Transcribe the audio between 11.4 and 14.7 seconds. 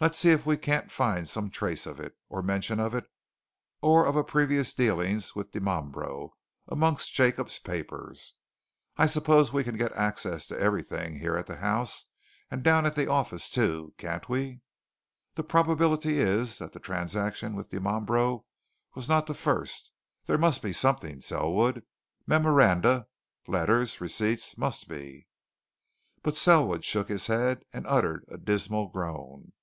the house, and down at the office, too, can't we?